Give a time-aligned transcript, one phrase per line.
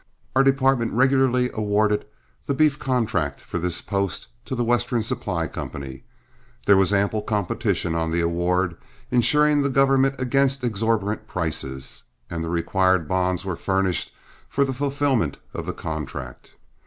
[0.35, 2.07] "Our department regularly awarded
[2.47, 6.05] the beef contract for this post to The Western Supply Company.
[6.65, 8.77] There was ample competition on the award,
[9.11, 12.01] insuring the government against exorbitant prices,
[12.31, 14.11] and the required bonds were furnished
[14.47, 16.55] for the fulfillment of the contract.